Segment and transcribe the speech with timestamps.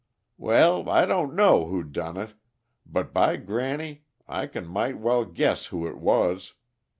[0.39, 2.33] "Well, I don't know who done it
[2.87, 4.05] but, by granny!
[4.27, 6.55] I can might' nigh guess who it was.